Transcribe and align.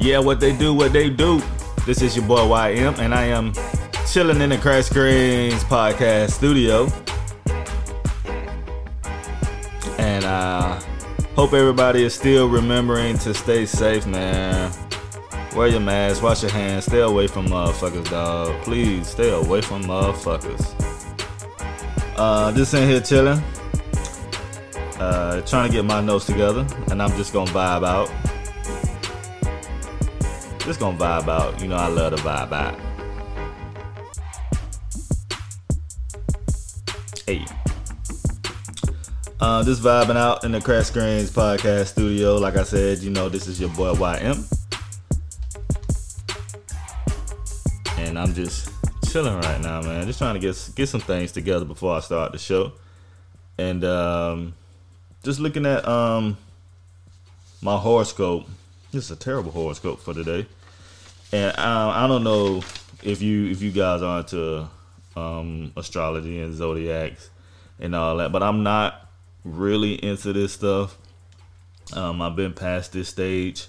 Yeah, 0.00 0.20
what 0.20 0.38
they 0.38 0.56
do, 0.56 0.72
what 0.74 0.92
they 0.92 1.10
do. 1.10 1.42
This 1.84 2.02
is 2.02 2.16
your 2.16 2.24
boy 2.24 2.38
YM, 2.38 2.98
and 2.98 3.12
I 3.12 3.24
am 3.24 3.52
chilling 4.10 4.40
in 4.40 4.50
the 4.50 4.58
Crash 4.58 4.84
Screens 4.86 5.64
podcast 5.64 6.30
studio. 6.30 6.88
And 9.98 10.24
uh 10.24 10.80
hope 11.34 11.52
everybody 11.52 12.04
is 12.04 12.14
still 12.14 12.48
remembering 12.48 13.18
to 13.18 13.34
stay 13.34 13.66
safe, 13.66 14.06
man. 14.06 14.72
Wear 15.56 15.66
your 15.68 15.80
mask, 15.80 16.22
wash 16.22 16.42
your 16.42 16.52
hands, 16.52 16.84
stay 16.84 17.00
away 17.00 17.26
from 17.26 17.48
motherfuckers, 17.48 18.08
dog. 18.08 18.62
Please 18.62 19.08
stay 19.08 19.30
away 19.30 19.60
from 19.62 19.82
motherfuckers. 19.84 20.64
Uh 22.16 22.52
just 22.52 22.72
in 22.72 22.88
here 22.88 23.00
chilling. 23.00 23.42
Uh 25.00 25.40
trying 25.42 25.68
to 25.68 25.72
get 25.72 25.84
my 25.84 26.00
notes 26.00 26.26
together, 26.26 26.64
and 26.90 27.02
I'm 27.02 27.10
just 27.16 27.32
gonna 27.32 27.50
vibe 27.50 27.84
out. 27.84 28.27
Just 30.68 30.80
gonna 30.80 30.98
vibe 30.98 31.28
out. 31.28 31.58
You 31.62 31.68
know 31.68 31.76
I 31.76 31.86
love 31.86 32.14
to 32.14 32.22
vibe 32.22 32.52
out. 32.52 32.78
Hey. 37.24 37.46
Uh, 39.40 39.64
just 39.64 39.80
vibing 39.80 40.16
out 40.16 40.44
in 40.44 40.52
the 40.52 40.60
Crash 40.60 40.88
Screens 40.88 41.30
podcast 41.30 41.86
studio. 41.86 42.36
Like 42.36 42.58
I 42.58 42.64
said, 42.64 42.98
you 42.98 43.08
know, 43.08 43.30
this 43.30 43.46
is 43.46 43.58
your 43.58 43.70
boy 43.70 43.94
YM. 43.94 44.44
And 47.96 48.18
I'm 48.18 48.34
just 48.34 48.70
chilling 49.10 49.36
right 49.36 49.62
now, 49.62 49.80
man. 49.80 50.06
Just 50.06 50.18
trying 50.18 50.34
to 50.34 50.38
get 50.38 50.70
get 50.76 50.90
some 50.90 51.00
things 51.00 51.32
together 51.32 51.64
before 51.64 51.96
I 51.96 52.00
start 52.00 52.32
the 52.32 52.38
show. 52.38 52.72
And 53.56 53.84
um, 53.84 54.54
just 55.22 55.40
looking 55.40 55.64
at 55.64 55.88
um, 55.88 56.36
my 57.62 57.78
horoscope. 57.78 58.46
This 58.92 59.04
is 59.04 59.10
a 59.10 59.16
terrible 59.16 59.50
horoscope 59.50 60.00
for 60.00 60.12
today. 60.12 60.46
And 61.32 61.56
um, 61.58 61.90
I 61.90 62.06
don't 62.06 62.24
know 62.24 62.62
if 63.02 63.20
you 63.20 63.50
if 63.50 63.62
you 63.62 63.70
guys 63.70 64.02
are 64.02 64.20
into 64.20 64.68
um, 65.16 65.72
astrology 65.76 66.40
and 66.40 66.54
zodiacs 66.54 67.30
and 67.78 67.94
all 67.94 68.16
that, 68.16 68.32
but 68.32 68.42
I'm 68.42 68.62
not 68.62 69.08
really 69.44 70.02
into 70.02 70.32
this 70.32 70.52
stuff. 70.52 70.96
Um, 71.92 72.20
I've 72.20 72.36
been 72.36 72.52
past 72.52 72.92
this 72.92 73.08
stage, 73.08 73.66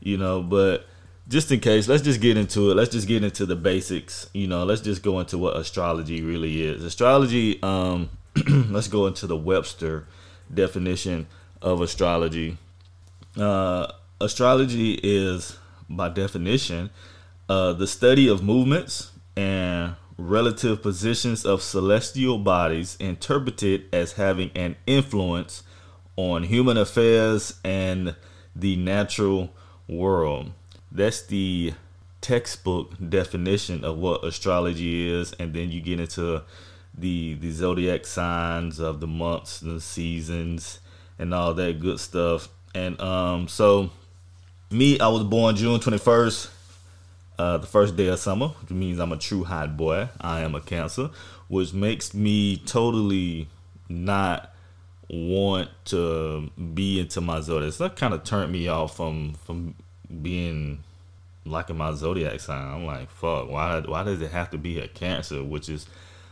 you 0.00 0.16
know, 0.16 0.42
but 0.42 0.86
just 1.28 1.50
in 1.50 1.60
case, 1.60 1.88
let's 1.88 2.02
just 2.02 2.20
get 2.20 2.36
into 2.36 2.70
it. 2.70 2.74
Let's 2.74 2.90
just 2.90 3.08
get 3.08 3.24
into 3.24 3.46
the 3.46 3.56
basics. 3.56 4.28
You 4.34 4.46
know, 4.46 4.64
let's 4.64 4.82
just 4.82 5.02
go 5.02 5.20
into 5.20 5.38
what 5.38 5.56
astrology 5.56 6.22
really 6.22 6.62
is. 6.62 6.84
Astrology, 6.84 7.62
um, 7.62 8.10
let's 8.46 8.88
go 8.88 9.06
into 9.06 9.26
the 9.26 9.36
Webster 9.36 10.06
definition 10.52 11.26
of 11.62 11.80
astrology. 11.80 12.58
Uh, 13.38 13.90
astrology 14.20 15.00
is 15.02 15.58
by 15.88 16.08
definition, 16.08 16.90
uh, 17.48 17.72
the 17.72 17.86
study 17.86 18.28
of 18.28 18.42
movements 18.42 19.12
and 19.36 19.96
relative 20.16 20.82
positions 20.82 21.44
of 21.44 21.62
celestial 21.62 22.38
bodies 22.38 22.96
interpreted 23.00 23.84
as 23.92 24.12
having 24.12 24.50
an 24.54 24.76
influence 24.86 25.62
on 26.16 26.44
human 26.44 26.76
affairs 26.76 27.58
and 27.64 28.14
the 28.54 28.76
natural 28.76 29.52
world. 29.88 30.52
That's 30.92 31.22
the 31.22 31.74
textbook 32.20 32.92
definition 33.06 33.84
of 33.84 33.98
what 33.98 34.24
astrology 34.24 35.10
is, 35.12 35.32
and 35.34 35.52
then 35.52 35.70
you 35.70 35.80
get 35.80 36.00
into 36.00 36.42
the 36.96 37.34
the 37.34 37.50
zodiac 37.50 38.06
signs 38.06 38.78
of 38.78 39.00
the 39.00 39.06
months 39.06 39.60
and 39.60 39.76
the 39.76 39.80
seasons 39.80 40.78
and 41.18 41.34
all 41.34 41.52
that 41.54 41.80
good 41.80 41.98
stuff. 41.98 42.48
And 42.74 43.00
um, 43.00 43.48
so 43.48 43.90
me, 44.70 44.98
I 44.98 45.08
was 45.08 45.24
born 45.24 45.56
June 45.56 45.80
21st, 45.80 46.50
uh, 47.38 47.58
the 47.58 47.66
first 47.66 47.96
day 47.96 48.08
of 48.08 48.18
summer, 48.18 48.48
which 48.48 48.70
means 48.70 48.98
I'm 48.98 49.12
a 49.12 49.16
true 49.16 49.44
hot 49.44 49.76
boy. 49.76 50.08
I 50.20 50.40
am 50.40 50.54
a 50.54 50.60
Cancer, 50.60 51.10
which 51.48 51.72
makes 51.72 52.14
me 52.14 52.56
totally 52.56 53.48
not 53.88 54.52
want 55.08 55.68
to 55.86 56.50
be 56.74 57.00
into 57.00 57.20
my 57.20 57.40
zodiac. 57.40 57.74
That 57.74 57.96
kind 57.96 58.14
of 58.14 58.24
turned 58.24 58.52
me 58.52 58.68
off 58.68 58.96
from 58.96 59.34
from 59.44 59.74
being 60.22 60.82
liking 61.44 61.76
my 61.76 61.92
zodiac 61.92 62.40
sign. 62.40 62.74
I'm 62.74 62.86
like, 62.86 63.10
fuck, 63.10 63.48
why 63.48 63.80
why 63.80 64.02
does 64.04 64.20
it 64.22 64.30
have 64.30 64.50
to 64.50 64.58
be 64.58 64.78
a 64.80 64.88
Cancer? 64.88 65.42
Which 65.42 65.68
is 65.68 65.86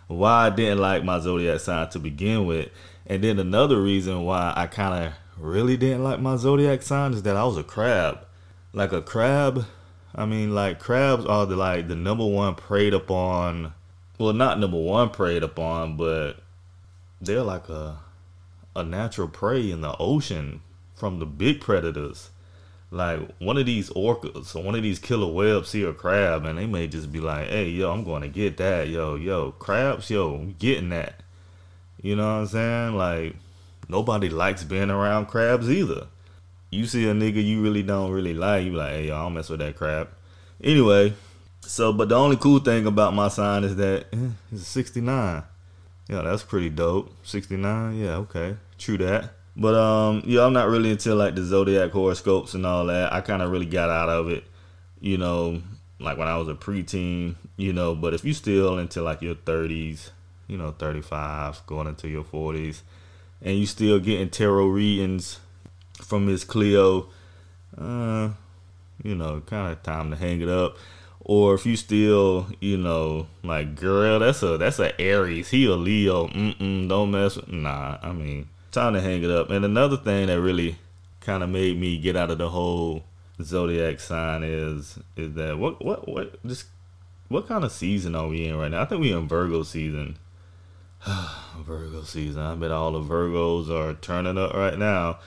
why 0.08 0.46
I 0.46 0.50
didn't 0.50 0.78
like 0.78 1.04
my 1.04 1.18
zodiac 1.20 1.60
sign 1.60 1.88
to 1.90 1.98
begin 1.98 2.46
with. 2.46 2.70
And 3.06 3.22
then 3.22 3.38
another 3.38 3.80
reason 3.80 4.22
why 4.22 4.52
I 4.56 4.66
kind 4.66 5.06
of 5.06 5.31
really 5.38 5.76
didn't 5.76 6.04
like 6.04 6.20
my 6.20 6.36
zodiac 6.36 6.82
sign 6.82 7.12
is 7.12 7.22
that 7.22 7.36
I 7.36 7.44
was 7.44 7.56
a 7.56 7.62
crab 7.62 8.26
like 8.72 8.92
a 8.92 9.02
crab. 9.02 9.66
I 10.14 10.26
mean, 10.26 10.54
like 10.54 10.78
crabs 10.78 11.24
are 11.26 11.46
the 11.46 11.56
like 11.56 11.88
the 11.88 11.96
number 11.96 12.26
one 12.26 12.54
preyed 12.54 12.94
upon. 12.94 13.74
Well, 14.18 14.32
not 14.32 14.58
number 14.58 14.80
one 14.80 15.10
preyed 15.10 15.42
upon, 15.42 15.96
but 15.96 16.34
they're 17.20 17.42
like 17.42 17.68
a 17.68 17.98
a 18.74 18.82
natural 18.82 19.28
prey 19.28 19.70
in 19.70 19.80
the 19.82 19.94
ocean 19.98 20.62
from 20.94 21.18
the 21.18 21.26
big 21.26 21.60
predators. 21.60 22.30
Like 22.90 23.20
one 23.38 23.56
of 23.56 23.66
these 23.66 23.88
orcas 23.90 24.54
or 24.54 24.62
one 24.62 24.74
of 24.74 24.82
these 24.82 24.98
killer 24.98 25.32
whales 25.32 25.70
see 25.70 25.82
a 25.82 25.94
crab 25.94 26.44
and 26.44 26.58
they 26.58 26.66
may 26.66 26.88
just 26.88 27.10
be 27.10 27.20
like, 27.20 27.48
"Hey, 27.48 27.68
yo, 27.68 27.90
I'm 27.90 28.04
going 28.04 28.22
to 28.22 28.28
get 28.28 28.58
that, 28.58 28.88
yo, 28.88 29.14
yo, 29.14 29.52
crabs, 29.52 30.10
yo, 30.10 30.34
I'm 30.34 30.54
getting 30.58 30.90
that." 30.90 31.22
You 32.02 32.16
know 32.16 32.24
what 32.24 32.40
I'm 32.40 32.46
saying? 32.48 32.96
Like 32.96 33.36
nobody 33.88 34.28
likes 34.28 34.64
being 34.64 34.90
around 34.90 35.26
crabs 35.26 35.70
either 35.70 36.06
you 36.72 36.86
see 36.86 37.06
a 37.06 37.12
nigga 37.12 37.44
you 37.44 37.62
really 37.62 37.82
don't 37.82 38.10
really 38.10 38.34
like, 38.34 38.64
you 38.64 38.72
like, 38.72 38.92
hey, 38.92 39.10
I 39.10 39.22
don't 39.22 39.34
mess 39.34 39.50
with 39.50 39.60
that 39.60 39.76
crap. 39.76 40.08
Anyway, 40.64 41.12
so 41.60 41.92
but 41.92 42.08
the 42.08 42.16
only 42.16 42.36
cool 42.36 42.58
thing 42.58 42.86
about 42.86 43.14
my 43.14 43.28
sign 43.28 43.62
is 43.62 43.76
that 43.76 44.06
eh, 44.12 44.30
it's 44.50 44.66
69. 44.66 45.42
Yeah, 46.08 46.22
that's 46.22 46.42
pretty 46.42 46.70
dope. 46.70 47.14
69, 47.24 47.98
yeah, 47.98 48.16
okay, 48.16 48.56
true 48.78 48.96
that. 48.98 49.34
But 49.54 49.74
um, 49.74 50.22
yeah, 50.24 50.46
I'm 50.46 50.54
not 50.54 50.68
really 50.68 50.90
into 50.90 51.14
like 51.14 51.34
the 51.34 51.44
zodiac 51.44 51.90
horoscopes 51.90 52.54
and 52.54 52.64
all 52.64 52.86
that. 52.86 53.12
I 53.12 53.20
kind 53.20 53.42
of 53.42 53.50
really 53.50 53.66
got 53.66 53.90
out 53.90 54.08
of 54.08 54.30
it, 54.30 54.44
you 54.98 55.18
know, 55.18 55.62
like 56.00 56.16
when 56.16 56.26
I 56.26 56.38
was 56.38 56.48
a 56.48 56.54
preteen, 56.54 57.34
you 57.58 57.74
know. 57.74 57.94
But 57.94 58.14
if 58.14 58.24
you 58.24 58.32
still 58.32 58.78
into 58.78 59.02
like 59.02 59.20
your 59.20 59.34
30s, 59.34 60.10
you 60.48 60.56
know, 60.56 60.70
35, 60.70 61.66
going 61.66 61.86
into 61.86 62.08
your 62.08 62.24
40s, 62.24 62.80
and 63.42 63.58
you 63.58 63.66
still 63.66 63.98
getting 63.98 64.30
tarot 64.30 64.66
readings 64.68 65.40
from 66.00 66.26
Miss 66.26 66.44
Cleo, 66.44 67.08
uh, 67.76 68.30
you 69.02 69.14
know, 69.14 69.40
kind 69.46 69.72
of 69.72 69.82
time 69.82 70.10
to 70.10 70.16
hang 70.16 70.40
it 70.40 70.48
up. 70.48 70.76
Or 71.20 71.54
if 71.54 71.64
you 71.64 71.76
still, 71.76 72.48
you 72.60 72.76
know, 72.76 73.28
like 73.44 73.76
girl, 73.76 74.18
that's 74.18 74.42
a 74.42 74.58
that's 74.58 74.80
a 74.80 75.00
Aries. 75.00 75.50
He 75.50 75.66
a 75.66 75.76
Leo. 75.76 76.26
Mm-mm, 76.28 76.88
don't 76.88 77.12
mess 77.12 77.36
with. 77.36 77.48
Nah, 77.48 77.98
I 78.02 78.12
mean, 78.12 78.48
time 78.72 78.94
to 78.94 79.00
hang 79.00 79.22
it 79.22 79.30
up. 79.30 79.50
And 79.50 79.64
another 79.64 79.96
thing 79.96 80.26
that 80.26 80.40
really 80.40 80.76
kind 81.20 81.44
of 81.44 81.48
made 81.48 81.78
me 81.78 81.98
get 81.98 82.16
out 82.16 82.32
of 82.32 82.38
the 82.38 82.48
whole 82.48 83.04
zodiac 83.40 84.00
sign 84.00 84.42
is 84.42 84.98
is 85.16 85.34
that 85.34 85.58
what 85.58 85.84
what 85.84 86.08
what 86.08 86.44
just 86.44 86.66
what 87.28 87.46
kind 87.46 87.64
of 87.64 87.72
season 87.72 88.14
are 88.14 88.28
we 88.28 88.46
in 88.46 88.56
right 88.56 88.70
now? 88.70 88.82
I 88.82 88.84
think 88.84 89.00
we 89.00 89.12
in 89.12 89.28
Virgo 89.28 89.62
season. 89.62 90.18
Virgo 91.58 92.02
season. 92.02 92.42
I 92.42 92.54
bet 92.54 92.70
all 92.70 92.92
the 92.92 93.00
Virgos 93.00 93.70
are 93.70 93.94
turning 93.94 94.38
up 94.38 94.54
right 94.54 94.78
now. 94.78 95.18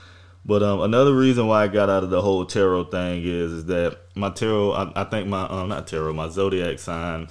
But 0.44 0.62
um, 0.62 0.80
another 0.80 1.14
reason 1.14 1.48
why 1.48 1.64
I 1.64 1.68
got 1.68 1.90
out 1.90 2.04
of 2.04 2.10
the 2.10 2.22
whole 2.22 2.46
tarot 2.46 2.84
thing 2.84 3.24
is 3.24 3.52
is 3.52 3.64
that 3.66 3.98
my 4.14 4.30
tarot, 4.30 4.72
I, 4.72 5.02
I 5.02 5.04
think 5.04 5.26
my 5.26 5.42
um, 5.48 5.68
not 5.68 5.88
tarot, 5.88 6.12
my 6.12 6.28
zodiac 6.28 6.78
sign, 6.78 7.28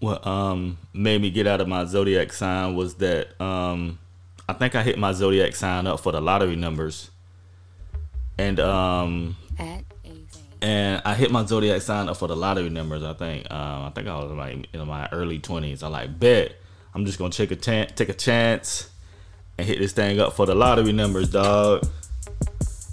what 0.00 0.26
um 0.26 0.78
made 0.92 1.20
me 1.20 1.30
get 1.30 1.46
out 1.46 1.60
of 1.60 1.68
my 1.68 1.84
zodiac 1.84 2.32
sign 2.32 2.74
was 2.74 2.94
that 2.94 3.40
um 3.40 3.98
I 4.48 4.52
think 4.54 4.74
I 4.74 4.82
hit 4.82 4.98
my 4.98 5.12
zodiac 5.12 5.54
sign 5.54 5.86
up 5.86 6.00
for 6.00 6.12
the 6.12 6.20
lottery 6.20 6.56
numbers, 6.56 7.10
and 8.38 8.58
um 8.58 9.36
and 10.60 11.00
I 11.04 11.14
hit 11.14 11.30
my 11.30 11.44
zodiac 11.46 11.80
sign 11.82 12.08
up 12.08 12.16
for 12.16 12.26
the 12.26 12.36
lottery 12.36 12.70
numbers. 12.70 13.04
I 13.04 13.12
think 13.12 13.50
um 13.52 13.84
I 13.84 13.90
think 13.90 14.08
I 14.08 14.16
was 14.18 14.32
like 14.32 14.68
in 14.72 14.86
my 14.86 15.08
early 15.12 15.38
twenties. 15.38 15.84
I 15.84 15.88
like 15.88 16.18
bet 16.18 16.56
I'm 16.94 17.04
just 17.04 17.18
gonna 17.18 17.30
take 17.30 17.50
a 17.50 17.56
chance, 17.56 17.92
take 17.94 18.08
a 18.08 18.14
chance, 18.14 18.90
and 19.56 19.66
hit 19.66 19.78
this 19.78 19.92
thing 19.92 20.20
up 20.20 20.32
for 20.34 20.46
the 20.46 20.54
lottery 20.54 20.92
numbers, 20.92 21.30
dog 21.30 21.86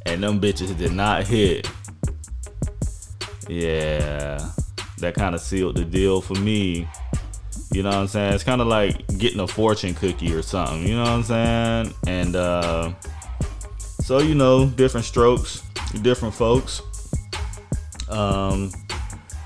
and 0.05 0.23
them 0.23 0.39
bitches 0.39 0.75
did 0.77 0.93
not 0.93 1.25
hit. 1.25 1.69
Yeah, 3.47 4.49
that 4.99 5.15
kind 5.15 5.35
of 5.35 5.41
sealed 5.41 5.77
the 5.77 5.85
deal 5.85 6.21
for 6.21 6.35
me. 6.35 6.87
You 7.71 7.83
know 7.83 7.89
what 7.89 7.97
I'm 7.97 8.07
saying? 8.07 8.33
It's 8.33 8.43
kind 8.43 8.61
of 8.61 8.67
like 8.67 9.05
getting 9.17 9.39
a 9.39 9.47
fortune 9.47 9.93
cookie 9.93 10.33
or 10.33 10.41
something. 10.41 10.87
You 10.87 10.95
know 10.95 11.01
what 11.01 11.09
I'm 11.09 11.23
saying? 11.23 11.93
And 12.07 12.35
uh, 12.35 12.93
so 13.79 14.19
you 14.19 14.35
know, 14.35 14.67
different 14.67 15.05
strokes, 15.05 15.63
different 16.01 16.33
folks. 16.33 16.81
Um, 18.09 18.71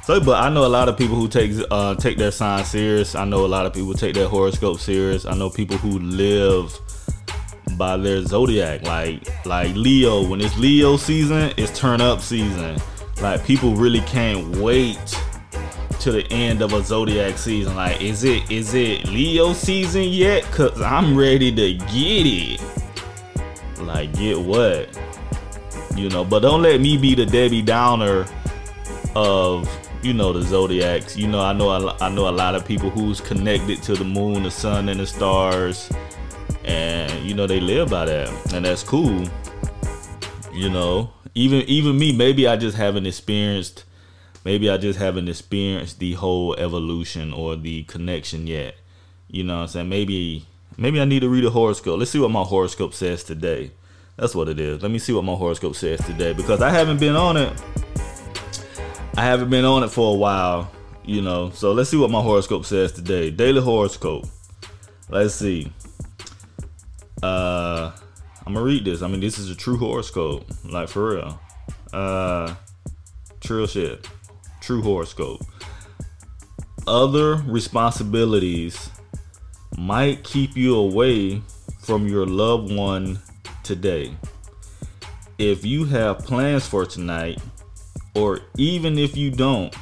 so, 0.10 0.20
but 0.20 0.44
I 0.44 0.50
know 0.50 0.66
a 0.66 0.68
lot 0.68 0.90
of 0.90 0.98
people 0.98 1.16
who 1.16 1.28
take 1.28 1.52
uh, 1.70 1.94
take 1.94 2.18
their 2.18 2.32
sign 2.32 2.66
serious. 2.66 3.14
I 3.14 3.26
know 3.26 3.46
a 3.46 3.48
lot 3.48 3.68
of 3.68 3.74
people 3.76 3.94
take 3.94 4.16
their 4.16 4.28
horoscope 4.28 4.80
serious. 4.80 5.24
I 5.28 5.36
know 5.36 5.52
people 5.52 5.78
who 5.78 6.00
live 6.00 6.76
by 7.78 7.96
their 7.96 8.24
zodiac. 8.24 8.82
Like 8.82 9.46
like 9.46 9.76
Leo, 9.76 10.28
when 10.28 10.42
it's 10.42 10.58
Leo 10.58 10.98
season, 10.98 11.54
it's 11.58 11.78
turn 11.78 12.02
up 12.02 12.22
season. 12.22 12.78
Like 13.22 13.46
people 13.46 13.76
really 13.76 14.02
can't 14.02 14.58
wait 14.58 14.98
to 16.00 16.12
the 16.12 16.26
end 16.32 16.64
of 16.64 16.74
a 16.74 16.84
zodiac 16.84 17.38
season. 17.38 17.76
Like, 17.76 18.02
is 18.02 18.24
it 18.24 18.50
is 18.50 18.74
it 18.74 19.08
Leo 19.10 19.54
season 19.54 20.06
yet? 20.06 20.42
Cause 20.46 20.82
I'm 20.82 21.16
ready 21.16 21.52
to 21.52 21.74
get 21.86 22.26
it. 22.26 22.62
Like, 23.78 24.12
get 24.18 24.40
what? 24.40 25.00
You 25.96 26.10
know, 26.10 26.26
but 26.26 26.40
don't 26.40 26.64
let 26.64 26.82
me 26.82 26.98
be 26.98 27.14
the 27.14 27.28
Debbie 27.28 27.62
Downer 27.62 28.26
of 29.16 29.70
you 30.04 30.14
know 30.14 30.34
the 30.34 30.42
zodiacs. 30.42 31.18
You 31.18 31.28
know, 31.28 31.42
I 31.42 31.54
know 31.54 31.96
I 32.00 32.10
know 32.10 32.30
a 32.30 32.32
lot 32.32 32.56
of 32.56 32.66
people 32.66 32.90
who's 32.90 33.22
connected 33.22 33.82
to 33.84 33.96
the 33.96 34.06
moon, 34.06 34.44
the 34.44 34.52
sun, 34.52 34.90
and 34.90 35.00
the 35.00 35.06
stars, 35.06 35.92
and 36.64 37.12
you 37.26 37.34
know 37.34 37.48
they 37.48 37.60
live 37.60 37.90
by 37.90 38.06
that, 38.06 38.54
and 38.54 38.66
that's 38.66 38.84
cool. 38.84 39.28
You 40.54 40.70
know, 40.70 41.12
even 41.36 41.62
even 41.62 41.98
me, 41.98 42.16
maybe 42.16 42.48
I 42.48 42.56
just 42.56 42.78
haven't 42.78 43.06
experienced 43.06 43.86
maybe 44.46 44.70
I 44.70 44.78
just 44.78 45.00
haven't 45.00 45.28
experienced 45.28 46.00
the 46.00 46.14
whole 46.14 46.56
evolution 46.56 47.34
or 47.34 47.56
the 47.56 47.84
connection 47.84 48.48
yet. 48.48 48.76
You 49.28 49.44
know 49.44 49.58
what 49.58 49.62
I'm 49.62 49.68
saying? 49.68 49.90
Maybe 49.90 50.46
maybe 50.78 51.00
I 51.00 51.06
need 51.06 51.22
to 51.22 51.30
read 51.30 51.46
a 51.46 51.50
horoscope. 51.50 52.00
Let's 52.00 52.12
see 52.12 52.20
what 52.20 52.32
my 52.32 52.44
horoscope 52.44 52.94
says 52.94 53.24
today. 53.24 53.72
That's 54.16 54.36
what 54.36 54.50
it 54.50 54.60
is. 54.60 54.82
Let 54.82 54.92
me 54.92 55.00
see 55.00 55.14
what 55.14 55.24
my 55.24 55.36
horoscope 55.36 55.76
says 55.76 56.04
today 56.06 56.34
because 56.34 56.62
I 56.62 56.70
haven't 56.72 57.00
been 57.00 57.16
on 57.16 57.38
it. 57.38 57.54
I 59.16 59.22
haven't 59.22 59.50
been 59.50 59.66
on 59.66 59.84
it 59.84 59.90
for 59.90 60.14
a 60.14 60.18
while, 60.18 60.72
you 61.04 61.22
know. 61.22 61.50
So 61.52 61.72
let's 61.74 61.90
see 61.90 61.98
what 61.98 62.12
my 62.12 62.22
horoscope 62.22 62.66
says 62.66 62.92
today. 62.92 63.32
Daily 63.32 63.62
horoscope. 63.62 64.26
Let's 65.10 65.34
see. 65.34 65.72
Uh 67.22 67.92
I'm 68.46 68.54
gonna 68.54 68.66
read 68.66 68.86
this. 68.86 69.02
I 69.02 69.08
mean, 69.08 69.20
this 69.20 69.38
is 69.38 69.52
a 69.52 69.56
true 69.56 69.78
horoscope, 69.78 70.46
like 70.66 70.90
for 70.90 71.16
real. 71.16 71.40
Uh, 71.94 72.56
true 73.42 73.68
shit 73.68 74.08
true 74.70 74.84
horoscope. 74.84 75.42
Other 76.86 77.38
responsibilities 77.48 78.92
might 79.78 80.24
keep 80.24 80.56
you 80.56 80.76
away 80.76 81.42
from 81.80 82.08
your 82.08 82.28
loved 82.28 82.72
one 82.72 83.20
today. 83.64 84.16
If 85.40 85.66
you 85.66 85.86
have 85.86 86.20
plans 86.20 86.68
for 86.68 86.86
tonight, 86.86 87.42
or 88.16 88.42
even 88.58 88.98
if 88.98 89.16
you 89.16 89.32
don't, 89.32 89.76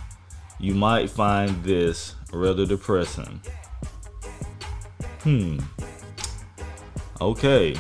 you 0.60 0.74
might 0.74 1.10
find 1.10 1.64
this 1.64 2.16
rather 2.32 2.66
depressing. 2.66 3.42
Hmm. 5.22 5.60
Okay. 7.20 7.76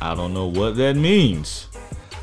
I 0.00 0.14
don't 0.14 0.32
know 0.32 0.46
what 0.46 0.76
that 0.76 0.96
means, 0.96 1.68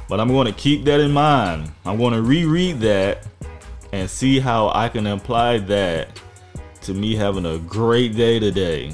but 0.10 0.20
I'm 0.20 0.30
going 0.30 0.48
to 0.48 0.54
keep 0.54 0.84
that 0.86 1.00
in 1.00 1.12
mind. 1.12 1.72
I'm 1.86 1.98
going 1.98 2.14
to 2.14 2.22
reread 2.22 2.80
that 2.80 3.28
and 3.92 4.10
see 4.10 4.40
how 4.40 4.70
I 4.74 4.90
can 4.90 5.06
apply 5.08 5.60
that 5.60 6.20
to 6.82 6.94
me 6.94 7.16
having 7.16 7.46
a 7.46 7.60
great 7.60 8.16
day 8.16 8.40
today. 8.40 8.94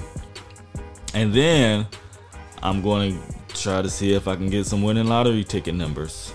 And 1.14 1.34
then 1.34 1.88
I'm 2.62 2.82
going 2.82 3.18
to 3.18 3.56
try 3.56 3.82
to 3.82 3.90
see 3.90 4.14
if 4.14 4.28
I 4.28 4.36
can 4.36 4.50
get 4.50 4.66
some 4.66 4.82
winning 4.82 5.08
lottery 5.08 5.44
ticket 5.44 5.76
numbers. 5.76 6.34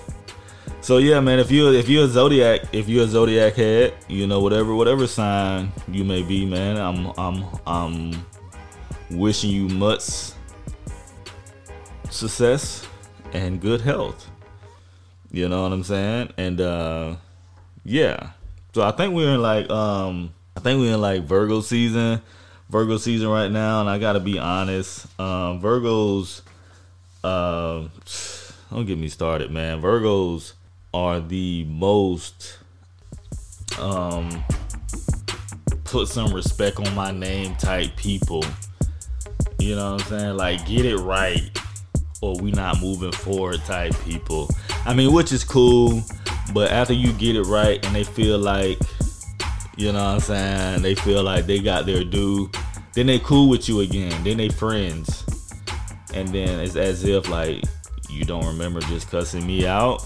So 0.80 0.98
yeah, 0.98 1.20
man, 1.20 1.38
if 1.38 1.50
you 1.50 1.72
if 1.72 1.88
you're 1.88 2.04
a 2.04 2.08
zodiac, 2.08 2.62
if 2.72 2.88
you're 2.88 3.04
a 3.04 3.08
zodiac 3.08 3.54
head, 3.54 3.94
you 4.08 4.26
know 4.26 4.40
whatever 4.40 4.75
whatever 4.75 5.06
sign 5.06 5.72
you 5.88 6.04
may 6.04 6.22
be, 6.22 6.46
man, 6.46 6.76
I'm 6.76 7.12
I'm 7.19 7.44
I'm 7.66 8.26
wishing 9.10 9.50
you 9.50 9.69
much 9.69 10.32
success 12.10 12.86
and 13.32 13.60
good 13.60 13.80
health. 13.80 14.30
You 15.30 15.48
know 15.48 15.62
what 15.62 15.72
I'm 15.72 15.84
saying? 15.84 16.32
And 16.38 16.60
uh 16.60 17.16
yeah. 17.84 18.30
So 18.75 18.82
I 18.82 18.92
think 18.92 19.14
we're 19.14 19.34
in 19.34 19.42
like 19.42 19.69
um 19.70 20.32
I 20.56 20.60
think 20.60 20.80
we're 20.80 20.94
in 20.94 21.00
like 21.00 21.25
Virgo 21.25 21.60
season. 21.60 22.22
Virgo 22.70 22.98
season 22.98 23.28
right 23.28 23.50
now, 23.50 23.80
and 23.80 23.88
I 23.88 23.98
gotta 23.98 24.20
be 24.20 24.38
honest. 24.38 25.06
Um 25.20 25.60
Virgos 25.60 26.42
uh 27.25 27.88
don't 28.70 28.86
get 28.86 28.98
me 28.98 29.08
started, 29.08 29.50
man. 29.50 29.82
Virgos 29.82 30.52
are 30.99 31.21
the 31.21 31.65
most 31.69 32.59
um 33.79 34.43
put 35.85 36.09
some 36.09 36.33
respect 36.35 36.79
on 36.81 36.93
my 36.95 37.12
name 37.12 37.55
type 37.56 37.95
people. 37.97 38.45
You 39.61 39.77
know 39.77 39.95
what 39.95 40.03
I'm 40.03 40.09
saying? 40.09 40.37
Like 40.37 40.67
get 40.67 40.85
it 40.85 40.97
right 40.97 41.56
or 42.21 42.37
we 42.39 42.50
not 42.50 42.81
moving 42.81 43.12
forward 43.12 43.61
type 43.61 43.95
people. 44.05 44.49
I 44.85 44.93
mean, 44.93 45.12
which 45.12 45.31
is 45.33 45.45
cool. 45.45 46.03
But 46.53 46.73
after 46.73 46.95
you 46.95 47.12
get 47.12 47.37
it 47.37 47.45
right 47.45 47.85
and 47.87 47.95
they 47.95 48.05
feel 48.05 48.39
like, 48.39 48.79
you 49.77 49.93
know 49.93 50.05
what 50.05 50.15
I'm 50.15 50.21
saying, 50.21 50.83
they 50.83 50.95
feel 50.97 51.23
like 51.23 51.47
they 51.47 51.61
got 51.61 51.87
their 51.87 52.03
due, 52.03 52.50
then 52.95 53.06
they 53.06 53.21
cool 53.21 53.49
with 53.49 53.69
you 53.69 53.81
again. 53.81 54.25
Then 54.25 54.39
they 54.39 54.49
friends. 54.49 55.25
And 56.12 56.29
then 56.29 56.59
it's 56.59 56.75
as 56.75 57.05
if 57.05 57.29
like 57.29 57.62
you 58.11 58.25
don't 58.25 58.47
remember 58.47 58.81
just 58.81 59.11
cussing 59.11 59.47
me 59.47 59.67
out. 59.67 60.03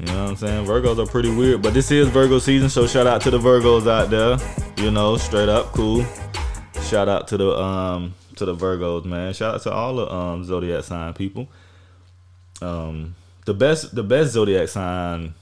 You 0.00 0.06
know 0.06 0.24
what 0.24 0.30
I'm 0.30 0.36
saying? 0.36 0.66
Virgos 0.66 0.98
are 0.98 1.06
pretty 1.06 1.30
weird, 1.30 1.60
but 1.60 1.74
this 1.74 1.90
is 1.90 2.08
Virgo 2.08 2.38
season, 2.38 2.70
so 2.70 2.86
shout 2.86 3.06
out 3.06 3.20
to 3.20 3.30
the 3.30 3.38
Virgos 3.38 3.86
out 3.86 4.08
there. 4.08 4.38
You 4.82 4.90
know, 4.90 5.18
straight 5.18 5.50
up 5.50 5.66
cool. 5.66 6.06
Shout 6.84 7.06
out 7.06 7.28
to 7.28 7.36
the 7.36 7.54
um 7.58 8.14
to 8.36 8.46
the 8.46 8.54
Virgos, 8.54 9.04
man. 9.04 9.34
Shout 9.34 9.56
out 9.56 9.62
to 9.62 9.70
all 9.70 9.96
the 9.96 10.10
um 10.10 10.44
zodiac 10.44 10.84
sign 10.84 11.12
people. 11.12 11.48
Um 12.62 13.14
the 13.44 13.52
best 13.52 13.94
the 13.94 14.02
best 14.02 14.32
zodiac 14.32 14.68
sign 14.68 15.34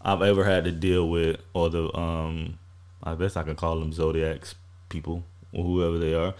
I've 0.00 0.22
ever 0.22 0.44
had 0.44 0.64
to 0.64 0.70
deal 0.70 1.08
with, 1.08 1.40
or 1.52 1.68
the 1.68 1.92
um, 1.96 2.58
I 3.02 3.14
guess 3.16 3.36
I 3.36 3.42
can 3.42 3.56
call 3.56 3.80
them 3.80 3.92
zodiacs 3.92 4.54
people 4.90 5.24
or 5.52 5.64
whoever 5.64 5.98
they 5.98 6.14
are. 6.14 6.34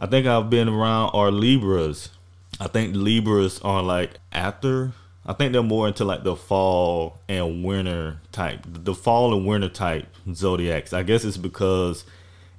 I 0.00 0.06
think 0.06 0.26
I've 0.26 0.50
been 0.50 0.68
around 0.68 1.10
are 1.14 1.30
Libras. 1.30 2.10
I 2.58 2.66
think 2.66 2.96
Libras 2.96 3.60
are 3.60 3.82
like 3.82 4.18
after. 4.32 4.92
I 5.26 5.32
think 5.32 5.52
they're 5.52 5.62
more 5.62 5.88
into 5.88 6.04
like 6.04 6.22
the 6.22 6.36
fall 6.36 7.18
and 7.28 7.64
winter 7.64 8.20
type, 8.30 8.60
the 8.66 8.94
fall 8.94 9.34
and 9.34 9.46
winter 9.46 9.68
type 9.68 10.06
zodiacs. 10.32 10.92
I 10.92 11.02
guess 11.02 11.24
it's 11.24 11.38
because 11.38 12.04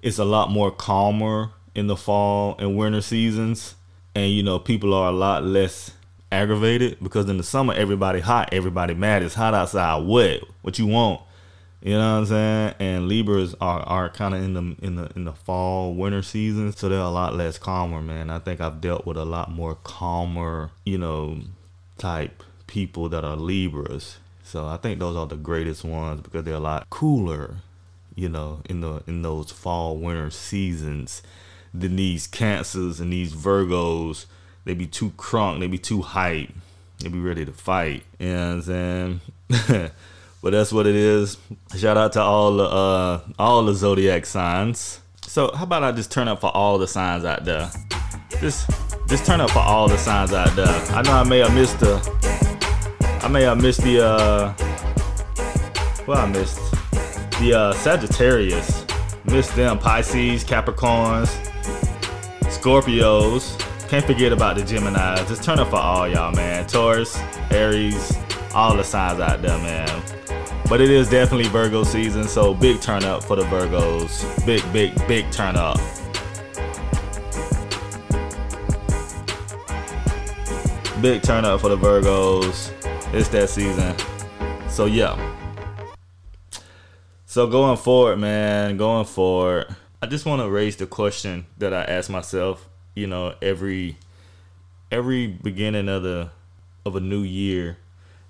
it's 0.01 0.17
a 0.17 0.25
lot 0.25 0.49
more 0.49 0.71
calmer 0.71 1.51
in 1.75 1.87
the 1.87 1.95
fall 1.95 2.55
and 2.57 2.75
winter 2.75 3.01
seasons, 3.01 3.75
and 4.15 4.31
you 4.31 4.41
know 4.41 4.57
people 4.57 4.93
are 4.93 5.09
a 5.09 5.13
lot 5.15 5.43
less 5.43 5.91
aggravated 6.31 6.97
because 7.03 7.29
in 7.29 7.37
the 7.37 7.43
summer 7.43 7.73
everybody 7.73 8.19
hot, 8.19 8.49
everybody 8.51 8.95
mad. 8.95 9.21
It's 9.21 9.35
hot 9.35 9.53
outside. 9.53 10.03
What? 10.03 10.41
What 10.63 10.79
you 10.79 10.87
want? 10.87 11.21
You 11.81 11.91
know 11.91 12.13
what 12.13 12.19
I'm 12.19 12.25
saying? 12.25 12.73
And 12.79 13.07
Libras 13.07 13.53
are, 13.61 13.81
are 13.81 14.09
kind 14.09 14.33
of 14.33 14.41
in 14.41 14.53
the 14.55 14.75
in 14.81 14.95
the 14.95 15.11
in 15.15 15.25
the 15.25 15.33
fall 15.33 15.93
winter 15.93 16.23
season, 16.23 16.73
so 16.73 16.89
they're 16.89 16.97
a 16.97 17.09
lot 17.09 17.35
less 17.35 17.59
calmer, 17.59 18.01
man. 18.01 18.31
I 18.31 18.39
think 18.39 18.59
I've 18.59 18.81
dealt 18.81 19.05
with 19.05 19.17
a 19.17 19.25
lot 19.25 19.51
more 19.51 19.75
calmer, 19.75 20.71
you 20.83 20.97
know, 20.97 21.41
type 21.99 22.41
people 22.67 23.09
that 23.09 23.23
are 23.23 23.35
Libras. 23.35 24.17
So 24.43 24.67
I 24.67 24.77
think 24.77 24.99
those 24.99 25.15
are 25.15 25.25
the 25.25 25.35
greatest 25.35 25.83
ones 25.83 26.21
because 26.21 26.43
they're 26.43 26.55
a 26.55 26.59
lot 26.59 26.89
cooler, 26.89 27.57
you 28.15 28.29
know, 28.29 28.61
in 28.69 28.81
the 28.81 29.03
in 29.07 29.21
those 29.21 29.51
fall 29.51 29.97
winter 29.97 30.29
seasons 30.29 31.21
than 31.73 31.95
these 31.95 32.27
Cancers 32.27 32.99
and 32.99 33.11
these 33.11 33.33
Virgos 33.33 34.25
they 34.65 34.73
be 34.73 34.87
too 34.87 35.11
crunk, 35.11 35.59
they 35.59 35.67
be 35.67 35.77
too 35.77 36.01
hype, 36.01 36.49
they 36.99 37.07
be 37.07 37.19
ready 37.19 37.45
to 37.45 37.53
fight. 37.53 38.03
I'm 38.19 38.61
saying? 38.63 39.21
but 39.47 39.91
that's 40.41 40.73
what 40.73 40.87
it 40.87 40.95
is. 40.95 41.37
Shout 41.77 41.97
out 41.97 42.13
to 42.13 42.21
all 42.21 42.57
the 42.57 42.63
uh, 42.63 43.21
all 43.37 43.63
the 43.63 43.75
zodiac 43.75 44.25
signs. 44.25 44.99
So 45.21 45.51
how 45.55 45.63
about 45.63 45.83
I 45.83 45.91
just 45.91 46.11
turn 46.11 46.27
up 46.27 46.41
for 46.41 46.49
all 46.55 46.79
the 46.79 46.87
signs 46.87 47.25
out 47.25 47.45
there? 47.45 47.69
Just 48.41 48.69
just 49.07 49.25
turn 49.25 49.39
up 49.39 49.51
for 49.51 49.59
all 49.59 49.87
the 49.87 49.97
signs 49.97 50.33
out 50.33 50.55
there. 50.55 50.67
I 50.67 51.03
know 51.03 51.13
I 51.13 51.23
may 51.23 51.39
have 51.39 51.53
missed 51.53 51.79
the 51.79 51.97
I 53.25 53.27
may 53.27 53.41
have 53.41 53.59
missed 53.59 53.81
the 53.81 54.05
uh 54.05 54.53
well 56.05 56.19
I 56.19 56.27
missed 56.27 56.59
the 57.39 57.55
uh 57.57 57.73
Sagittarius. 57.73 58.85
Missed 59.25 59.55
them 59.55 59.79
Pisces, 59.79 60.43
Capricorns, 60.43 61.29
Scorpios. 62.43 63.59
Can't 63.89 64.05
forget 64.05 64.31
about 64.31 64.57
the 64.57 64.61
Geminis. 64.61 65.27
Just 65.27 65.43
turn 65.43 65.57
up 65.57 65.69
for 65.69 65.77
all 65.77 66.07
y'all, 66.07 66.31
man. 66.35 66.67
Taurus, 66.67 67.19
Aries, 67.49 68.15
all 68.53 68.77
the 68.77 68.83
signs 68.83 69.19
out 69.19 69.41
there, 69.41 69.57
man. 69.57 70.03
But 70.69 70.79
it 70.79 70.91
is 70.91 71.09
definitely 71.09 71.49
Virgo 71.49 71.83
season, 71.83 72.25
so 72.25 72.53
big 72.53 72.79
turn 72.79 73.03
up 73.05 73.23
for 73.23 73.35
the 73.35 73.45
Virgos. 73.45 74.45
Big, 74.45 74.61
big, 74.71 74.95
big 75.07 75.31
turn 75.31 75.55
up. 75.55 75.79
Big 81.01 81.23
turn 81.23 81.43
up 81.43 81.61
for 81.61 81.69
the 81.69 81.77
Virgos. 81.77 82.71
It's 83.17 83.29
that 83.29 83.49
season. 83.49 83.95
So 84.67 84.87
yeah. 84.87 85.15
So 87.25 87.47
going 87.47 87.77
forward, 87.77 88.17
man, 88.17 88.75
going 88.75 89.05
forward, 89.05 89.73
I 90.01 90.07
just 90.07 90.25
want 90.25 90.41
to 90.41 90.49
raise 90.49 90.75
the 90.75 90.85
question 90.85 91.45
that 91.57 91.73
I 91.73 91.83
ask 91.85 92.09
myself 92.09 92.67
you 92.93 93.07
know 93.07 93.35
every 93.41 93.95
every 94.91 95.27
beginning 95.27 95.87
of 95.87 96.03
the 96.03 96.31
of 96.85 96.97
a 96.97 96.99
new 96.99 97.21
year 97.21 97.77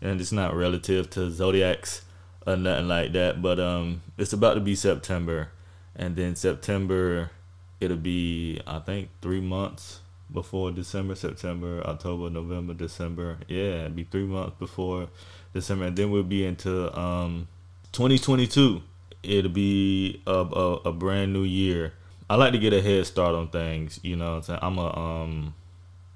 and 0.01 0.21
it's 0.21 0.31
not 0.31 0.55
relative 0.55 1.09
to 1.09 1.31
zodiacs 1.31 2.03
or 2.45 2.55
nothing 2.55 2.87
like 2.87 3.11
that. 3.13 3.41
But 3.41 3.59
um, 3.59 4.03
it's 4.19 4.33
about 4.33 4.53
to 4.53 4.59
be 4.59 4.75
September, 4.75 5.49
and 5.95 6.15
then 6.15 6.35
September 6.35 7.31
it'll 7.79 7.97
be 7.97 8.61
I 8.67 8.77
think 8.77 9.09
three 9.23 9.41
months 9.41 10.01
before 10.35 10.71
December, 10.71 11.15
September, 11.15 11.81
October, 11.85 12.29
November, 12.29 12.75
December. 12.75 13.39
Yeah, 13.47 13.81
it'd 13.81 13.95
be 13.95 14.03
three 14.03 14.25
months 14.25 14.55
before 14.59 15.07
December, 15.53 15.85
and 15.85 15.97
then 15.97 16.11
we'll 16.11 16.21
be 16.21 16.45
into 16.45 16.95
um 16.97 17.47
2022. 17.93 18.83
It'll 19.23 19.49
be 19.49 20.21
a, 20.27 20.31
a, 20.31 20.73
a 20.85 20.93
brand 20.93 21.33
new 21.33 21.43
year. 21.43 21.93
I 22.29 22.35
like 22.35 22.51
to 22.51 22.59
get 22.59 22.73
a 22.73 22.81
head 22.81 23.07
start 23.07 23.33
on 23.33 23.49
things. 23.49 23.99
You 24.03 24.15
know, 24.15 24.31
what 24.31 24.35
I'm 24.35 24.43
saying 24.43 24.59
I'm 24.61 24.77
a 24.77 24.95
um 24.95 25.55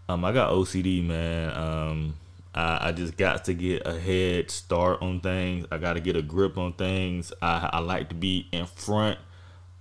um 0.08 0.26
I 0.26 0.32
got 0.32 0.52
OCD, 0.52 1.04
man. 1.04 1.58
Um 1.58 2.16
I, 2.54 2.90
I 2.90 2.92
just 2.92 3.16
got 3.18 3.46
to 3.46 3.54
get 3.54 3.86
a 3.86 4.00
head 4.00 4.52
start 4.52 5.02
on 5.02 5.22
things. 5.22 5.66
I 5.72 5.78
got 5.78 5.94
to 5.94 6.00
get 6.00 6.16
a 6.16 6.22
grip 6.22 6.58
on 6.58 6.74
things. 6.74 7.32
I, 7.42 7.70
I 7.74 7.80
like 7.80 8.10
to 8.10 8.16
be 8.16 8.48
in 8.52 8.66
front 8.66 9.20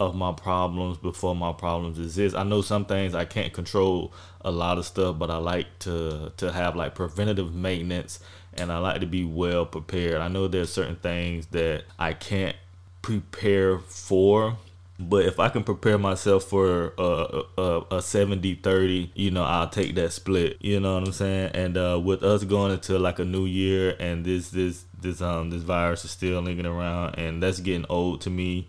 of 0.01 0.15
my 0.15 0.33
problems 0.33 0.99
before 0.99 1.35
my 1.35 1.53
problems 1.53 1.99
exist. 1.99 2.37
I 2.37 2.43
know 2.45 2.63
some 2.63 2.85
things 2.85 3.15
I 3.15 3.25
can't 3.25 3.53
control 3.53 4.13
a 4.41 4.51
lot 4.51 4.79
of 4.79 4.87
stuff, 4.87 5.19
but 5.19 5.31
I 5.31 5.39
like 5.39 5.67
to 5.81 6.33
to 6.37 6.53
have 6.53 6.77
like 6.77 6.95
preventative 6.95 7.55
maintenance 7.55 8.21
and 8.55 8.73
I 8.73 8.79
like 8.79 9.01
to 9.01 9.07
be 9.07 9.25
well 9.25 9.67
prepared. 9.67 10.21
I 10.21 10.29
know 10.29 10.49
there's 10.49 10.73
certain 10.73 10.97
things 10.97 11.47
that 11.47 11.85
I 11.99 12.13
can't 12.13 12.57
prepare 13.03 13.79
for 13.79 14.57
but 15.01 15.27
if 15.27 15.39
I 15.39 15.49
can 15.49 15.63
prepare 15.63 15.97
myself 15.97 16.45
for 16.45 16.93
a, 16.99 17.43
a, 17.57 17.85
a 17.93 18.03
70 18.03 18.57
30, 18.57 19.13
you 19.15 19.31
know, 19.31 19.45
I'll 19.45 19.69
take 19.69 19.95
that 19.95 20.13
split. 20.13 20.57
You 20.61 20.81
know 20.81 20.95
what 20.95 21.07
I'm 21.07 21.13
saying? 21.13 21.53
And 21.55 21.77
uh, 21.77 22.01
with 22.03 22.25
us 22.25 22.43
going 22.43 22.73
into 22.73 22.99
like 22.99 23.21
a 23.21 23.25
new 23.25 23.47
year 23.47 23.95
and 24.01 24.25
this 24.25 24.51
this 24.51 24.85
this 25.01 25.21
um 25.21 25.51
this 25.51 25.63
virus 25.63 26.05
is 26.05 26.11
still 26.11 26.41
lingering 26.41 26.67
around 26.67 27.15
and 27.17 27.41
that's 27.41 27.61
getting 27.61 27.87
old 27.89 28.21
to 28.23 28.31
me. 28.31 28.67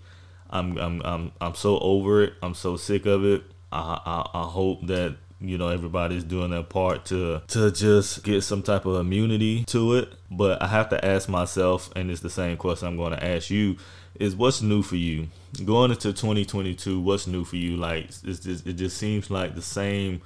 I'm 0.49 0.77
I'm 0.77 1.01
I'm 1.03 1.31
I'm 1.39 1.55
so 1.55 1.79
over 1.79 2.23
it. 2.23 2.33
I'm 2.41 2.53
so 2.53 2.77
sick 2.77 3.05
of 3.05 3.23
it. 3.25 3.43
I 3.71 3.99
I, 4.05 4.39
I 4.41 4.43
hope 4.45 4.87
that 4.87 5.17
you 5.41 5.57
know 5.57 5.69
everybody's 5.69 6.23
doing 6.23 6.51
their 6.51 6.63
part 6.63 7.05
to 7.05 7.41
to 7.47 7.71
just 7.71 8.23
get 8.23 8.41
some 8.43 8.61
type 8.61 8.85
of 8.85 8.99
immunity 8.99 9.63
to 9.65 9.95
it 9.95 10.13
but 10.29 10.61
i 10.61 10.67
have 10.67 10.89
to 10.89 11.03
ask 11.05 11.29
myself 11.29 11.89
and 11.95 12.11
it's 12.11 12.21
the 12.21 12.29
same 12.29 12.57
question 12.57 12.87
i'm 12.87 12.97
going 12.97 13.13
to 13.13 13.23
ask 13.23 13.49
you 13.49 13.77
is 14.15 14.35
what's 14.35 14.61
new 14.61 14.81
for 14.81 14.97
you 14.97 15.27
going 15.63 15.91
into 15.91 16.11
2022 16.11 16.99
what's 16.99 17.25
new 17.25 17.45
for 17.45 17.55
you 17.55 17.77
like 17.77 18.05
it's 18.05 18.39
just, 18.39 18.67
it 18.67 18.73
just 18.73 18.97
seems 18.97 19.31
like 19.31 19.55
the 19.55 19.61
same 19.61 20.21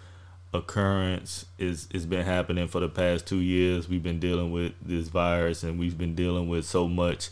occurrence 0.53 1.46
is 1.58 1.88
has 1.94 2.06
been 2.06 2.25
happening 2.25 2.68
for 2.68 2.80
the 2.80 2.89
past 2.89 3.27
two 3.27 3.39
years 3.39 3.88
we've 3.88 4.03
been 4.03 4.20
dealing 4.20 4.51
with 4.51 4.72
this 4.82 5.08
virus 5.10 5.63
and 5.63 5.80
we've 5.80 5.98
been 5.98 6.15
dealing 6.15 6.48
with 6.48 6.65
so 6.65 6.88
much 6.88 7.30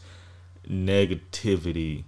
negativity 0.67 2.03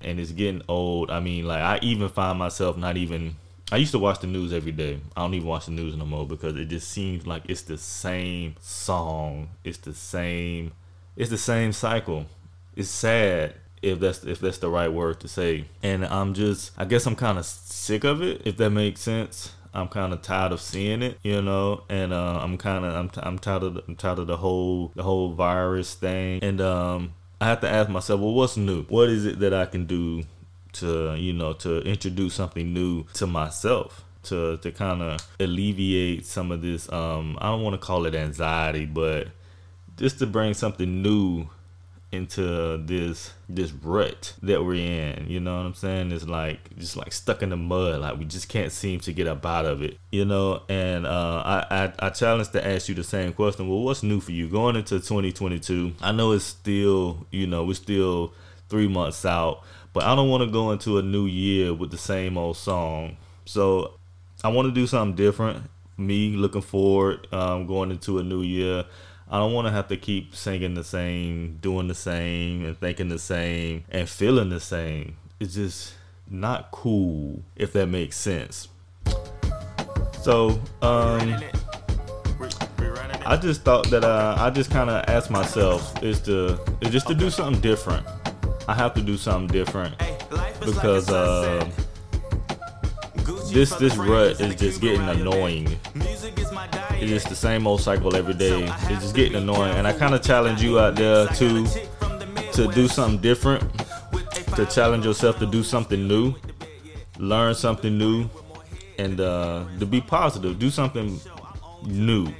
and 0.00 0.20
it's 0.20 0.32
getting 0.32 0.62
old 0.68 1.10
i 1.10 1.20
mean 1.20 1.46
like 1.46 1.60
i 1.60 1.78
even 1.82 2.08
find 2.08 2.38
myself 2.38 2.76
not 2.76 2.96
even 2.96 3.34
I 3.70 3.76
used 3.76 3.92
to 3.92 3.98
watch 3.98 4.20
the 4.20 4.26
news 4.26 4.54
every 4.54 4.72
day. 4.72 4.98
I 5.14 5.20
don't 5.20 5.34
even 5.34 5.46
watch 5.46 5.66
the 5.66 5.72
news 5.72 5.94
no 5.94 6.06
more 6.06 6.26
because 6.26 6.56
it 6.56 6.66
just 6.66 6.90
seems 6.90 7.26
like 7.26 7.42
it's 7.50 7.62
the 7.62 7.76
same 7.76 8.56
song. 8.60 9.50
It's 9.62 9.76
the 9.76 9.92
same. 9.92 10.72
It's 11.16 11.28
the 11.28 11.36
same 11.36 11.74
cycle. 11.74 12.24
It's 12.74 12.88
sad 12.88 13.56
if 13.82 14.00
that's 14.00 14.24
if 14.24 14.40
that's 14.40 14.58
the 14.58 14.70
right 14.70 14.90
word 14.90 15.20
to 15.20 15.28
say. 15.28 15.66
And 15.82 16.06
I'm 16.06 16.32
just 16.32 16.72
I 16.78 16.86
guess 16.86 17.06
I'm 17.06 17.16
kind 17.16 17.36
of 17.36 17.44
sick 17.44 18.04
of 18.04 18.22
it 18.22 18.40
if 18.46 18.56
that 18.56 18.70
makes 18.70 19.02
sense. 19.02 19.52
I'm 19.74 19.88
kind 19.88 20.14
of 20.14 20.22
tired 20.22 20.52
of 20.52 20.62
seeing 20.62 21.02
it, 21.02 21.18
you 21.22 21.42
know, 21.42 21.84
and 21.90 22.12
uh, 22.12 22.40
I'm 22.42 22.56
kind 22.56 22.86
of 22.86 22.94
I'm, 22.94 23.10
I'm 23.22 23.38
tired 23.38 23.62
of 23.62 23.74
the, 23.74 23.84
I'm 23.86 23.96
tired 23.96 24.18
of 24.18 24.26
the 24.26 24.38
whole 24.38 24.92
the 24.94 25.02
whole 25.02 25.32
virus 25.34 25.94
thing, 25.94 26.42
and 26.42 26.60
um, 26.62 27.12
I 27.40 27.46
have 27.46 27.60
to 27.60 27.68
ask 27.68 27.88
myself, 27.88 28.20
well, 28.20 28.34
what's 28.34 28.56
new? 28.56 28.82
What 28.84 29.08
is 29.08 29.24
it 29.24 29.38
that 29.40 29.54
I 29.54 29.66
can 29.66 29.86
do 29.86 30.24
to 30.74 31.14
you 31.14 31.32
know 31.32 31.52
to 31.54 31.80
introduce 31.82 32.34
something 32.34 32.72
new 32.72 33.04
to 33.14 33.26
myself 33.26 34.04
to 34.24 34.58
to 34.58 34.70
kind 34.70 35.02
of 35.02 35.26
alleviate 35.40 36.26
some 36.26 36.52
of 36.52 36.62
this 36.62 36.90
um 36.92 37.38
I 37.40 37.46
don't 37.46 37.62
want 37.62 37.74
to 37.74 37.84
call 37.84 38.06
it 38.06 38.14
anxiety 38.14 38.84
but 38.84 39.28
just 39.96 40.18
to 40.18 40.26
bring 40.26 40.54
something 40.54 41.02
new 41.02 41.48
into 42.10 42.78
this 42.86 43.32
this 43.48 43.70
rut 43.70 44.32
that 44.42 44.64
we're 44.64 44.74
in 44.74 45.26
you 45.28 45.38
know 45.38 45.58
what 45.58 45.66
i'm 45.66 45.74
saying 45.74 46.10
it's 46.10 46.26
like 46.26 46.74
just 46.78 46.96
like 46.96 47.12
stuck 47.12 47.42
in 47.42 47.50
the 47.50 47.56
mud 47.56 48.00
like 48.00 48.18
we 48.18 48.24
just 48.24 48.48
can't 48.48 48.72
seem 48.72 48.98
to 48.98 49.12
get 49.12 49.26
up 49.26 49.44
out 49.44 49.66
of 49.66 49.82
it 49.82 49.98
you 50.10 50.24
know 50.24 50.62
and 50.70 51.06
uh, 51.06 51.42
I, 51.44 51.66
I 51.70 51.92
i 52.06 52.10
challenge 52.10 52.48
to 52.52 52.66
ask 52.66 52.88
you 52.88 52.94
the 52.94 53.04
same 53.04 53.34
question 53.34 53.68
well 53.68 53.82
what's 53.82 54.02
new 54.02 54.20
for 54.20 54.32
you 54.32 54.48
going 54.48 54.76
into 54.76 54.96
2022 55.00 55.94
i 56.00 56.10
know 56.10 56.32
it's 56.32 56.44
still 56.44 57.26
you 57.30 57.46
know 57.46 57.64
we're 57.64 57.74
still 57.74 58.32
three 58.70 58.88
months 58.88 59.26
out 59.26 59.62
but 59.98 60.04
I 60.04 60.14
don't 60.14 60.28
want 60.28 60.44
to 60.44 60.50
go 60.50 60.70
into 60.70 60.98
a 60.98 61.02
new 61.02 61.26
year 61.26 61.74
with 61.74 61.90
the 61.90 61.98
same 61.98 62.38
old 62.38 62.56
song. 62.56 63.16
So 63.44 63.94
I 64.44 64.48
want 64.48 64.68
to 64.68 64.72
do 64.72 64.86
something 64.86 65.16
different. 65.16 65.68
Me 65.96 66.36
looking 66.36 66.62
forward, 66.62 67.26
um, 67.32 67.66
going 67.66 67.90
into 67.90 68.18
a 68.18 68.22
new 68.22 68.42
year. 68.42 68.84
I 69.30 69.36
don't 69.38 69.52
want 69.52 69.66
to 69.66 69.72
have 69.72 69.88
to 69.88 69.96
keep 69.98 70.34
singing 70.34 70.72
the 70.72 70.84
same, 70.84 71.58
doing 71.60 71.86
the 71.86 71.94
same, 71.94 72.64
and 72.64 72.78
thinking 72.78 73.10
the 73.10 73.18
same, 73.18 73.84
and 73.90 74.08
feeling 74.08 74.48
the 74.48 74.60
same. 74.60 75.16
It's 75.38 75.54
just 75.54 75.92
not 76.30 76.70
cool, 76.70 77.42
if 77.54 77.74
that 77.74 77.88
makes 77.88 78.16
sense. 78.16 78.68
So, 80.22 80.58
um, 80.80 81.36
I 83.26 83.36
just 83.36 83.62
thought 83.62 83.90
that 83.90 84.02
uh, 84.02 84.36
I 84.38 84.48
just 84.48 84.70
kind 84.70 84.88
of 84.88 85.04
asked 85.08 85.30
myself 85.30 86.02
is 86.02 86.20
to 86.22 86.58
is 86.80 86.90
just 86.90 87.06
to 87.08 87.14
do 87.14 87.28
something 87.28 87.60
different. 87.60 88.06
I 88.66 88.74
have 88.74 88.94
to 88.94 89.02
do 89.02 89.18
something 89.18 89.48
different 89.48 89.94
because 90.64 91.10
uh, 91.10 91.70
this 93.52 93.74
this 93.76 93.94
rut 93.96 94.40
is 94.40 94.54
just 94.54 94.80
getting 94.80 95.06
annoying. 95.06 95.78
It's 97.00 97.10
just 97.10 97.28
the 97.28 97.36
same 97.36 97.66
old 97.66 97.80
cycle 97.80 98.16
every 98.16 98.34
day. 98.34 98.64
It's 98.64 99.02
just 99.02 99.14
getting 99.14 99.36
annoying, 99.36 99.76
and 99.76 99.86
I 99.86 99.92
kind 99.92 100.14
of 100.14 100.22
challenge 100.22 100.62
you 100.62 100.80
out 100.80 100.96
there 100.96 101.26
to 101.28 101.64
to 102.54 102.72
do 102.72 102.88
something 102.88 103.20
different, 103.20 103.62
to 104.56 104.66
challenge 104.66 105.04
yourself 105.04 105.38
to 105.38 105.46
do 105.46 105.62
something 105.62 106.08
new, 106.08 106.34
learn 107.18 107.54
something 107.54 107.96
new, 107.96 108.28
and 108.98 109.20
uh, 109.20 109.64
to 109.78 109.86
be 109.86 110.00
positive. 110.00 110.58
Do 110.58 110.70
something 110.70 111.20
new 111.84 112.34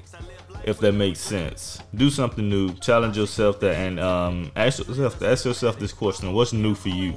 if 0.65 0.79
that 0.81 0.93
makes 0.93 1.21
sense. 1.21 1.79
Do 1.95 2.11
something 2.11 2.49
new, 2.49 2.73
challenge 2.75 3.17
yourself 3.17 3.61
that, 3.61 3.77
and 3.77 4.01
um, 4.01 4.51
ask 4.57 4.87
yourself 4.87 5.23
ask 5.23 5.45
yourself 5.45 5.79
this 5.79 5.93
question: 5.93 6.33
What's 6.33 6.53
new 6.53 6.75
for 6.75 6.89
you? 6.89 7.15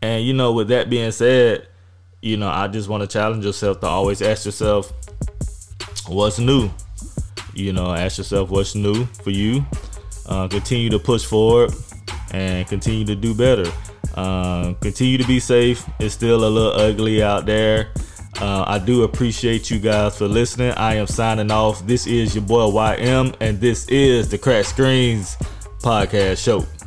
And 0.00 0.24
you 0.24 0.32
know, 0.32 0.52
with 0.52 0.68
that 0.68 0.88
being 0.88 1.10
said, 1.12 1.68
you 2.20 2.36
know, 2.36 2.48
I 2.48 2.68
just 2.68 2.88
want 2.88 3.02
to 3.02 3.06
challenge 3.06 3.44
yourself 3.44 3.80
to 3.80 3.86
always 3.86 4.22
ask 4.22 4.44
yourself, 4.44 4.92
what's 6.08 6.38
new? 6.38 6.70
You 7.54 7.72
know, 7.72 7.92
ask 7.92 8.18
yourself 8.18 8.50
what's 8.50 8.74
new 8.74 9.04
for 9.06 9.30
you. 9.30 9.64
Uh, 10.26 10.48
continue 10.48 10.90
to 10.90 10.98
push 10.98 11.24
forward 11.24 11.72
and 12.32 12.66
continue 12.68 13.04
to 13.04 13.14
do 13.14 13.34
better. 13.34 13.70
Uh, 14.14 14.74
continue 14.80 15.18
to 15.18 15.26
be 15.26 15.40
safe. 15.40 15.88
It's 16.00 16.14
still 16.14 16.44
a 16.44 16.48
little 16.48 16.72
ugly 16.72 17.22
out 17.22 17.46
there. 17.46 17.90
Uh, 18.40 18.64
I 18.66 18.78
do 18.78 19.02
appreciate 19.02 19.70
you 19.70 19.78
guys 19.78 20.18
for 20.18 20.28
listening. 20.28 20.72
I 20.72 20.94
am 20.94 21.06
signing 21.06 21.50
off. 21.50 21.84
This 21.86 22.06
is 22.06 22.34
your 22.34 22.44
boy 22.44 22.70
YM, 22.70 23.34
and 23.40 23.60
this 23.60 23.88
is 23.88 24.28
the 24.28 24.38
Crack 24.38 24.64
Screens 24.64 25.36
Podcast 25.80 26.42
Show. 26.44 26.77